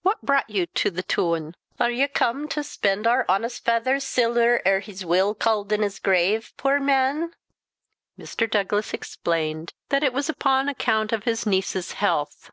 [0.00, 1.54] "What brought you to the toon?
[1.78, 5.98] Are ye come to spend our honest faither's siller ere he's weel cauld in his
[5.98, 7.34] grave, puir man?"
[8.18, 8.50] Mr.
[8.50, 12.50] Douglas explained that it was upon account of his niece's health.